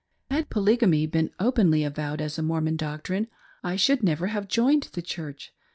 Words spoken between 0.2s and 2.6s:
Had polygamy been openly avowed as a